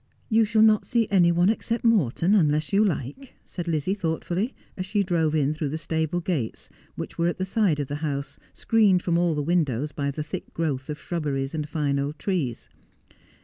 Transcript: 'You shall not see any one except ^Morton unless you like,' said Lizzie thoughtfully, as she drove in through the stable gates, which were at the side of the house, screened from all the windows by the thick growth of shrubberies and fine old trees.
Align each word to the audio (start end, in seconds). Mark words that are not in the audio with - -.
'You 0.29 0.45
shall 0.45 0.63
not 0.63 0.83
see 0.83 1.07
any 1.11 1.31
one 1.31 1.49
except 1.49 1.83
^Morton 1.85 2.35
unless 2.35 2.73
you 2.73 2.83
like,' 2.83 3.35
said 3.45 3.67
Lizzie 3.67 3.93
thoughtfully, 3.93 4.55
as 4.75 4.87
she 4.87 5.03
drove 5.03 5.35
in 5.35 5.53
through 5.53 5.69
the 5.69 5.77
stable 5.77 6.21
gates, 6.21 6.71
which 6.95 7.19
were 7.19 7.27
at 7.27 7.37
the 7.37 7.45
side 7.45 7.79
of 7.79 7.87
the 7.87 7.97
house, 8.01 8.39
screened 8.51 9.03
from 9.03 9.19
all 9.19 9.35
the 9.35 9.43
windows 9.43 9.91
by 9.91 10.09
the 10.09 10.23
thick 10.23 10.55
growth 10.55 10.89
of 10.89 10.99
shrubberies 10.99 11.53
and 11.53 11.69
fine 11.69 11.99
old 11.99 12.17
trees. 12.17 12.67